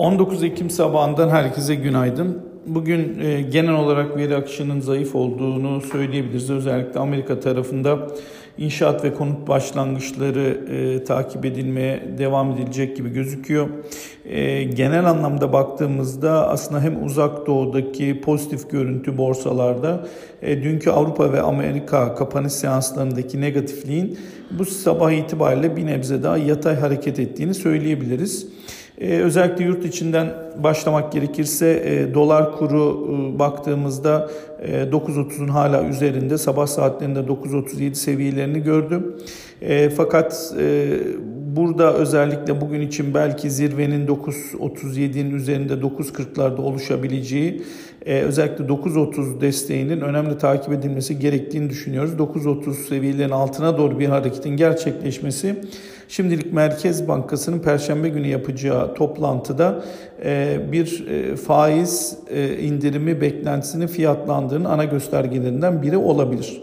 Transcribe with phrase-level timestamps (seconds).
[0.00, 2.42] 19 Ekim sabahından herkese günaydın.
[2.66, 6.50] Bugün e, genel olarak veri akışının zayıf olduğunu söyleyebiliriz.
[6.50, 7.98] Özellikle Amerika tarafında
[8.58, 13.68] inşaat ve konut başlangıçları e, takip edilmeye devam edilecek gibi gözüküyor.
[14.24, 20.06] E, genel anlamda baktığımızda aslında hem uzak doğudaki pozitif görüntü borsalarda
[20.42, 24.18] e, dünkü Avrupa ve Amerika kapanış seanslarındaki negatifliğin
[24.50, 28.46] bu sabah itibariyle bir nebze daha yatay hareket ettiğini söyleyebiliriz.
[29.00, 34.30] Ee, özellikle yurt içinden başlamak gerekirse e, dolar kuru e, baktığımızda
[34.62, 39.16] e, 9.30'un hala üzerinde sabah saatlerinde 9.37 seviyelerini gördüm.
[39.62, 40.98] E, fakat e,
[41.56, 47.62] burada özellikle bugün için belki zirvenin 9.37'nin üzerinde 9.40'larda oluşabileceği
[48.06, 52.12] e, özellikle 9.30 desteğinin önemli takip edilmesi gerektiğini düşünüyoruz.
[52.12, 55.56] 9.30 seviyelerin altına doğru bir hareketin gerçekleşmesi
[56.08, 59.84] şimdilik Merkez Bankası'nın Perşembe günü yapacağı toplantıda
[60.24, 66.62] e, bir e, faiz e, indirimi beklentisini fiyatlandığının ana göstergelerinden biri olabilir.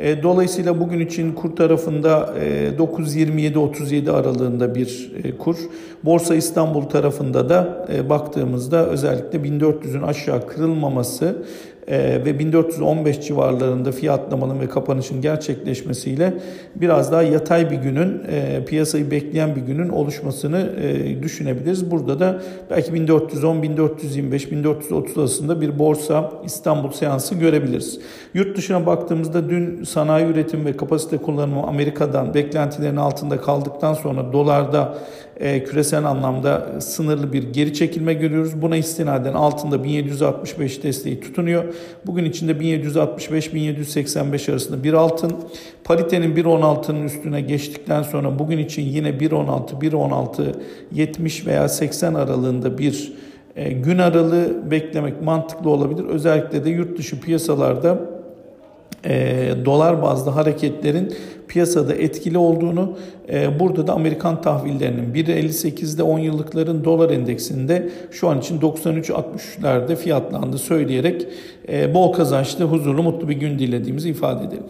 [0.00, 2.34] E, dolayısıyla bugün için kur tarafında
[2.78, 5.56] 9.27-37 e, aralığında bir e, kur.
[6.04, 11.36] Borsa İstanbul tarafında da baktığımızda özellikle 1400'ün aşağı kırılmaması
[11.88, 16.34] ve 1415 civarlarında fiyatlamanın ve kapanışın gerçekleşmesiyle
[16.74, 18.22] biraz daha yatay bir günün
[18.66, 20.70] piyasayı bekleyen bir günün oluşmasını
[21.22, 21.90] düşünebiliriz.
[21.90, 28.00] Burada da belki 1410, 1425, 1430 arasında bir borsa İstanbul seansı görebiliriz.
[28.34, 34.98] Yurt dışına baktığımızda dün sanayi üretim ve kapasite kullanımı Amerika'dan beklentilerin altında kaldıktan sonra dolarda
[35.40, 38.62] e, küresel anlamda sınırlı bir geri çekilme görüyoruz.
[38.62, 41.64] Buna istinaden altında 1765 desteği tutunuyor.
[42.06, 45.32] Bugün içinde 1765-1785 arasında bir altın.
[45.84, 50.54] Paritenin 1.16'nın üstüne geçtikten sonra bugün için yine 1.16, 1.16,
[50.92, 53.12] 70 veya 80 aralığında bir
[53.56, 56.04] e, gün aralığı beklemek mantıklı olabilir.
[56.04, 58.19] Özellikle de yurt dışı piyasalarda
[59.04, 61.14] e, dolar bazlı hareketlerin
[61.48, 62.98] piyasada etkili olduğunu,
[63.32, 70.58] e, burada da Amerikan tahvillerinin 1.58'de 10 yıllıkların dolar endeksinde şu an için 93.63'lerde fiyatlandı
[70.58, 71.26] söyleyerek
[71.68, 74.64] e, bol kazançlı, huzurlu, mutlu bir gün dilediğimizi ifade edelim.